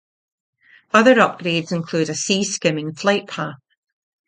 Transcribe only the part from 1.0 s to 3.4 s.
upgrades include a sea-skimming flight